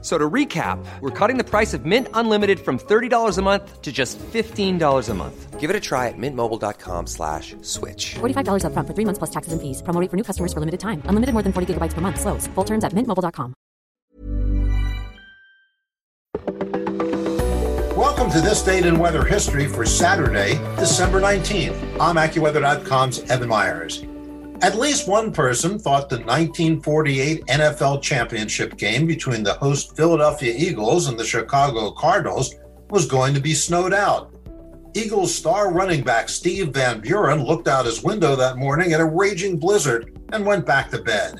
So 0.00 0.16
to 0.16 0.30
recap, 0.30 0.78
we're 1.00 1.10
cutting 1.10 1.38
the 1.38 1.44
price 1.44 1.74
of 1.74 1.84
Mint 1.84 2.06
Unlimited 2.14 2.60
from 2.60 2.78
$30 2.78 3.36
a 3.36 3.42
month 3.42 3.82
to 3.82 3.90
just 3.90 4.16
$15 4.18 5.08
a 5.08 5.14
month. 5.14 5.58
Give 5.58 5.70
it 5.70 5.74
a 5.74 5.80
try 5.80 6.06
at 6.06 6.14
mintmobile.com 6.16 7.08
slash 7.08 7.56
switch. 7.62 8.14
$45 8.20 8.62
upfront 8.62 8.86
for 8.86 8.94
three 8.94 9.04
months 9.04 9.18
plus 9.18 9.30
taxes 9.30 9.52
and 9.52 9.60
fees. 9.60 9.82
Promo 9.82 10.00
rate 10.00 10.08
for 10.08 10.16
new 10.16 10.22
customers 10.22 10.52
for 10.52 10.60
limited 10.60 10.78
time. 10.78 11.02
Unlimited 11.06 11.32
more 11.32 11.42
than 11.42 11.52
40 11.52 11.74
gigabytes 11.74 11.94
per 11.94 12.00
month. 12.00 12.20
Slows. 12.20 12.46
Full 12.54 12.64
terms 12.64 12.84
at 12.84 12.92
mintmobile.com. 12.92 13.54
Welcome 17.96 18.30
to 18.30 18.40
this 18.40 18.62
date 18.62 18.86
in 18.86 19.00
weather 19.00 19.24
history 19.24 19.66
for 19.66 19.84
Saturday, 19.84 20.60
December 20.76 21.20
19th. 21.20 21.76
I'm 21.98 22.14
AccuWeather.com's 22.14 23.18
Evan 23.30 23.48
Myers. 23.48 24.04
At 24.60 24.76
least 24.76 25.06
one 25.06 25.32
person 25.32 25.78
thought 25.78 26.08
the 26.08 26.16
1948 26.16 27.46
NFL 27.46 28.02
championship 28.02 28.76
game 28.76 29.06
between 29.06 29.44
the 29.44 29.54
host 29.54 29.96
Philadelphia 29.96 30.52
Eagles 30.56 31.06
and 31.06 31.16
the 31.16 31.24
Chicago 31.24 31.92
Cardinals 31.92 32.56
was 32.90 33.06
going 33.06 33.34
to 33.34 33.40
be 33.40 33.54
snowed 33.54 33.94
out. 33.94 34.34
Eagles 34.94 35.32
star 35.32 35.72
running 35.72 36.02
back 36.02 36.28
Steve 36.28 36.70
Van 36.70 37.00
Buren 37.00 37.44
looked 37.44 37.68
out 37.68 37.86
his 37.86 38.02
window 38.02 38.34
that 38.34 38.56
morning 38.56 38.92
at 38.92 39.00
a 39.00 39.04
raging 39.04 39.58
blizzard 39.58 40.18
and 40.32 40.44
went 40.44 40.66
back 40.66 40.90
to 40.90 41.02
bed. 41.02 41.38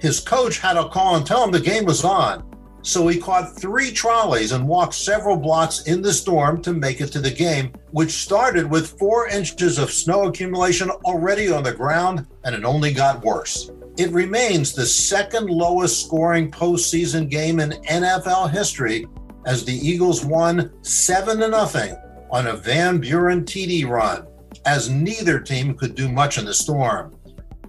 His 0.00 0.20
coach 0.20 0.58
had 0.58 0.74
to 0.74 0.88
call 0.88 1.16
and 1.16 1.26
tell 1.26 1.44
him 1.44 1.50
the 1.50 1.60
game 1.60 1.84
was 1.84 2.02
on, 2.02 2.50
so 2.84 3.08
he 3.08 3.18
caught 3.18 3.58
three 3.58 3.90
trolleys 3.90 4.52
and 4.52 4.68
walked 4.68 4.92
several 4.92 5.38
blocks 5.38 5.84
in 5.84 6.02
the 6.02 6.12
storm 6.12 6.60
to 6.60 6.74
make 6.74 7.00
it 7.00 7.06
to 7.08 7.18
the 7.18 7.30
game, 7.30 7.72
which 7.92 8.10
started 8.10 8.70
with 8.70 8.98
four 8.98 9.26
inches 9.28 9.78
of 9.78 9.90
snow 9.90 10.26
accumulation 10.26 10.90
already 10.90 11.50
on 11.50 11.62
the 11.62 11.72
ground, 11.72 12.26
and 12.44 12.54
it 12.54 12.62
only 12.62 12.92
got 12.92 13.24
worse. 13.24 13.70
It 13.96 14.12
remains 14.12 14.74
the 14.74 14.84
second 14.84 15.48
lowest 15.48 16.04
scoring 16.04 16.50
postseason 16.50 17.30
game 17.30 17.58
in 17.58 17.70
NFL 17.88 18.50
history 18.50 19.06
as 19.46 19.64
the 19.64 19.72
Eagles 19.72 20.22
won 20.22 20.70
7 20.82 21.38
0 21.38 22.28
on 22.30 22.48
a 22.48 22.56
Van 22.56 22.98
Buren 22.98 23.44
TD 23.44 23.88
run, 23.88 24.26
as 24.66 24.90
neither 24.90 25.40
team 25.40 25.74
could 25.74 25.94
do 25.94 26.10
much 26.10 26.36
in 26.36 26.44
the 26.44 26.52
storm. 26.52 27.16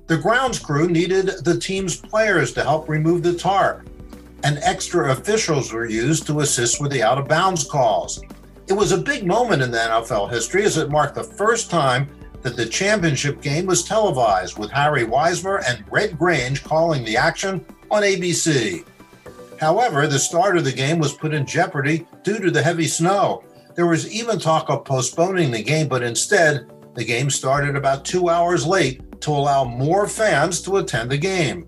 The 0.07 0.17
grounds 0.17 0.59
crew 0.59 0.89
needed 0.89 1.45
the 1.45 1.57
team's 1.57 1.95
players 1.95 2.51
to 2.53 2.63
help 2.63 2.89
remove 2.89 3.23
the 3.23 3.33
tarp 3.33 3.89
and 4.45 4.59
extra 4.61 5.11
officials 5.11 5.73
were 5.73 5.89
used 5.89 6.27
to 6.27 6.41
assist 6.41 6.79
with 6.79 6.91
the 6.91 7.01
out 7.01 7.17
of 7.17 7.27
bounds 7.27 7.63
calls. 7.63 8.21
It 8.67 8.73
was 8.73 8.91
a 8.91 8.97
big 8.97 9.25
moment 9.25 9.63
in 9.63 9.71
the 9.71 9.79
NFL 9.79 10.29
history 10.29 10.63
as 10.63 10.77
it 10.77 10.91
marked 10.91 11.15
the 11.15 11.23
first 11.23 11.71
time 11.71 12.07
that 12.43 12.55
the 12.55 12.67
championship 12.67 13.41
game 13.41 13.65
was 13.65 13.83
televised 13.83 14.59
with 14.59 14.69
Harry 14.69 15.03
Wismer 15.03 15.63
and 15.67 15.83
Red 15.91 16.15
Grange 16.15 16.63
calling 16.63 17.03
the 17.03 17.17
action 17.17 17.65
on 17.89 18.03
ABC. 18.03 18.85
However, 19.59 20.05
the 20.05 20.19
start 20.19 20.57
of 20.57 20.63
the 20.63 20.71
game 20.71 20.99
was 20.99 21.13
put 21.13 21.33
in 21.33 21.47
jeopardy 21.47 22.05
due 22.23 22.37
to 22.37 22.51
the 22.51 22.61
heavy 22.61 22.87
snow. 22.87 23.43
There 23.73 23.87
was 23.87 24.13
even 24.13 24.37
talk 24.37 24.69
of 24.69 24.85
postponing 24.85 25.49
the 25.49 25.63
game, 25.63 25.87
but 25.87 26.03
instead, 26.03 26.71
the 26.93 27.03
game 27.03 27.31
started 27.31 27.75
about 27.75 28.05
two 28.05 28.29
hours 28.29 28.63
late 28.63 29.19
to 29.21 29.31
allow 29.31 29.63
more 29.63 30.07
fans 30.07 30.61
to 30.61 30.77
attend 30.77 31.09
the 31.09 31.17
game. 31.17 31.67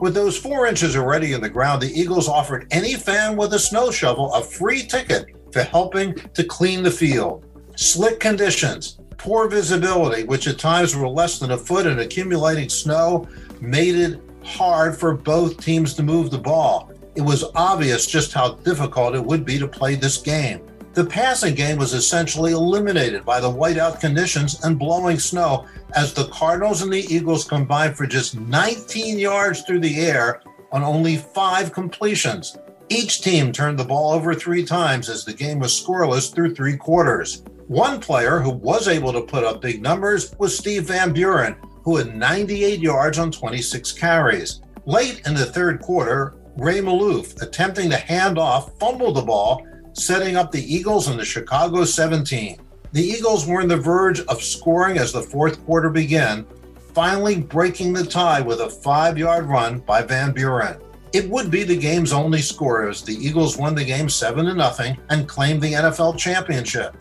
With 0.00 0.14
those 0.14 0.38
four 0.38 0.66
inches 0.66 0.94
already 0.96 1.32
in 1.32 1.40
the 1.40 1.48
ground, 1.48 1.82
the 1.82 1.92
Eagles 1.92 2.28
offered 2.28 2.68
any 2.70 2.94
fan 2.94 3.36
with 3.36 3.52
a 3.54 3.58
snow 3.58 3.90
shovel 3.90 4.32
a 4.32 4.42
free 4.42 4.84
ticket 4.84 5.26
for 5.52 5.62
helping 5.62 6.14
to 6.34 6.44
clean 6.44 6.84
the 6.84 6.90
field. 6.90 7.44
Slick 7.74 8.20
conditions, 8.20 9.00
poor 9.16 9.48
visibility, 9.48 10.22
which 10.22 10.46
at 10.46 10.58
times 10.58 10.94
were 10.94 11.08
less 11.08 11.40
than 11.40 11.50
a 11.50 11.58
foot, 11.58 11.86
and 11.86 11.98
accumulating 11.98 12.68
snow 12.68 13.26
made 13.60 13.96
it 13.96 14.20
hard 14.44 14.96
for 14.96 15.14
both 15.14 15.60
teams 15.60 15.94
to 15.94 16.04
move 16.04 16.30
the 16.30 16.38
ball. 16.38 16.92
It 17.16 17.22
was 17.22 17.44
obvious 17.56 18.06
just 18.06 18.32
how 18.32 18.52
difficult 18.52 19.16
it 19.16 19.24
would 19.24 19.44
be 19.44 19.58
to 19.58 19.66
play 19.66 19.96
this 19.96 20.18
game. 20.18 20.64
The 20.98 21.06
passing 21.06 21.54
game 21.54 21.78
was 21.78 21.94
essentially 21.94 22.50
eliminated 22.50 23.24
by 23.24 23.38
the 23.38 23.48
whiteout 23.48 24.00
conditions 24.00 24.64
and 24.64 24.76
blowing 24.76 25.20
snow 25.20 25.64
as 25.94 26.12
the 26.12 26.26
Cardinals 26.26 26.82
and 26.82 26.92
the 26.92 27.06
Eagles 27.14 27.44
combined 27.44 27.96
for 27.96 28.04
just 28.04 28.36
19 28.36 29.16
yards 29.16 29.62
through 29.62 29.78
the 29.78 30.00
air 30.00 30.42
on 30.72 30.82
only 30.82 31.16
five 31.16 31.72
completions. 31.72 32.58
Each 32.88 33.20
team 33.20 33.52
turned 33.52 33.78
the 33.78 33.84
ball 33.84 34.10
over 34.10 34.34
three 34.34 34.64
times 34.64 35.08
as 35.08 35.24
the 35.24 35.32
game 35.32 35.60
was 35.60 35.80
scoreless 35.80 36.34
through 36.34 36.56
three 36.56 36.76
quarters. 36.76 37.44
One 37.68 38.00
player 38.00 38.40
who 38.40 38.50
was 38.50 38.88
able 38.88 39.12
to 39.12 39.20
put 39.20 39.44
up 39.44 39.62
big 39.62 39.80
numbers 39.80 40.34
was 40.40 40.58
Steve 40.58 40.88
Van 40.88 41.12
Buren, 41.12 41.54
who 41.84 41.98
had 41.98 42.16
98 42.16 42.80
yards 42.80 43.20
on 43.20 43.30
26 43.30 43.92
carries. 43.92 44.62
Late 44.84 45.22
in 45.28 45.34
the 45.34 45.46
third 45.46 45.80
quarter, 45.80 46.34
Ray 46.56 46.80
Mallouf, 46.80 47.40
attempting 47.40 47.88
to 47.90 47.96
hand 47.96 48.36
off, 48.36 48.76
fumbled 48.80 49.14
the 49.14 49.22
ball 49.22 49.64
setting 49.98 50.36
up 50.36 50.50
the 50.52 50.74
Eagles 50.74 51.08
and 51.08 51.18
the 51.18 51.24
Chicago 51.24 51.84
17. 51.84 52.58
The 52.92 53.02
Eagles 53.02 53.46
were 53.46 53.60
on 53.60 53.68
the 53.68 53.76
verge 53.76 54.20
of 54.22 54.42
scoring 54.42 54.98
as 54.98 55.12
the 55.12 55.22
fourth 55.22 55.64
quarter 55.66 55.90
began, 55.90 56.46
finally 56.94 57.36
breaking 57.40 57.92
the 57.92 58.04
tie 58.04 58.40
with 58.40 58.60
a 58.60 58.70
five 58.70 59.18
yard 59.18 59.46
run 59.46 59.80
by 59.80 60.02
Van 60.02 60.32
Buren. 60.32 60.80
It 61.12 61.28
would 61.28 61.50
be 61.50 61.64
the 61.64 61.76
game's 61.76 62.12
only 62.12 62.40
score 62.40 62.88
as 62.88 63.02
the 63.02 63.14
Eagles 63.14 63.56
won 63.56 63.74
the 63.74 63.84
game 63.84 64.08
7 64.08 64.44
0 64.44 64.96
and 65.10 65.28
claimed 65.28 65.62
the 65.62 65.72
NFL 65.72 66.18
championship. 66.18 66.96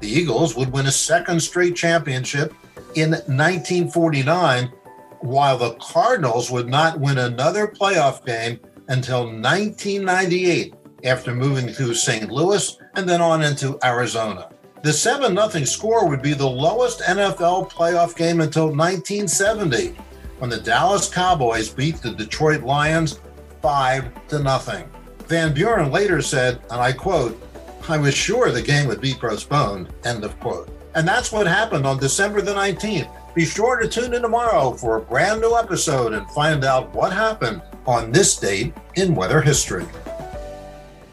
The 0.00 0.08
Eagles 0.08 0.56
would 0.56 0.72
win 0.72 0.86
a 0.86 0.92
second 0.92 1.40
straight 1.40 1.76
championship 1.76 2.54
in 2.94 3.10
1949, 3.10 4.72
while 5.20 5.58
the 5.58 5.74
Cardinals 5.74 6.50
would 6.50 6.68
not 6.68 6.98
win 6.98 7.18
another 7.18 7.66
playoff 7.66 8.24
game 8.24 8.58
until 8.88 9.24
1998 9.24 10.74
after 11.04 11.34
moving 11.34 11.72
to 11.74 11.94
St. 11.94 12.30
Louis 12.30 12.78
and 12.94 13.08
then 13.08 13.20
on 13.20 13.42
into 13.42 13.78
Arizona. 13.84 14.50
The 14.82 14.92
7 14.92 15.36
0 15.36 15.64
score 15.64 16.08
would 16.08 16.22
be 16.22 16.34
the 16.34 16.48
lowest 16.48 17.00
NFL 17.00 17.70
playoff 17.70 18.16
game 18.16 18.40
until 18.40 18.66
1970 18.66 19.96
when 20.38 20.50
the 20.50 20.60
Dallas 20.60 21.08
Cowboys 21.08 21.68
beat 21.68 21.96
the 21.96 22.10
Detroit 22.10 22.62
Lions 22.62 23.20
5 23.60 24.28
to 24.28 24.40
nothing. 24.40 24.90
Van 25.28 25.54
Buren 25.54 25.92
later 25.92 26.20
said, 26.20 26.60
and 26.70 26.80
I 26.80 26.92
quote, 26.92 27.40
I 27.88 27.96
was 27.96 28.14
sure 28.14 28.50
the 28.50 28.60
game 28.60 28.88
would 28.88 29.00
be 29.00 29.14
postponed, 29.14 29.92
end 30.04 30.24
of 30.24 30.38
quote. 30.40 30.68
And 30.96 31.06
that's 31.06 31.30
what 31.30 31.46
happened 31.46 31.86
on 31.86 31.98
December 31.98 32.42
the 32.42 32.52
19th. 32.52 33.08
Be 33.34 33.44
sure 33.44 33.78
to 33.78 33.88
tune 33.88 34.14
in 34.14 34.22
tomorrow 34.22 34.72
for 34.72 34.96
a 34.96 35.00
brand 35.00 35.40
new 35.40 35.56
episode 35.56 36.12
and 36.12 36.28
find 36.32 36.64
out 36.64 36.92
what 36.92 37.12
happened 37.12 37.62
on 37.86 38.12
this 38.12 38.36
date 38.36 38.74
in 38.96 39.14
weather 39.14 39.40
history. 39.40 39.86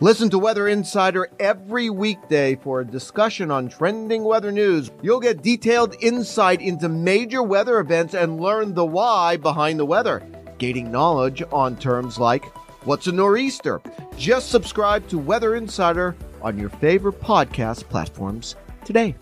Listen 0.01 0.29
to 0.29 0.39
Weather 0.39 0.69
Insider 0.69 1.27
every 1.41 1.89
weekday 1.89 2.55
for 2.55 2.79
a 2.79 2.85
discussion 2.85 3.51
on 3.51 3.67
trending 3.67 4.23
weather 4.23 4.49
news. 4.49 4.91
You'll 5.01 5.19
get 5.19 5.41
detailed 5.41 5.93
insight 5.99 6.61
into 6.61 6.87
major 6.87 7.43
weather 7.43 7.81
events 7.81 8.13
and 8.13 8.39
learn 8.39 8.73
the 8.73 8.85
why 8.85 9.35
behind 9.35 9.77
the 9.77 9.85
weather, 9.85 10.25
gaining 10.57 10.89
knowledge 10.89 11.43
on 11.51 11.75
terms 11.75 12.17
like 12.17 12.45
what's 12.85 13.07
a 13.07 13.11
nor'easter. 13.11 13.81
Just 14.15 14.51
subscribe 14.51 15.05
to 15.09 15.17
Weather 15.17 15.55
Insider 15.55 16.15
on 16.41 16.57
your 16.57 16.69
favorite 16.69 17.19
podcast 17.19 17.89
platforms 17.89 18.55
today. 18.85 19.15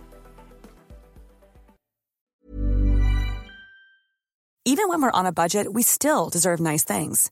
Even 4.63 4.89
when 4.89 5.01
we're 5.01 5.09
on 5.09 5.25
a 5.25 5.31
budget, 5.31 5.73
we 5.73 5.81
still 5.81 6.29
deserve 6.29 6.59
nice 6.59 6.83
things. 6.83 7.31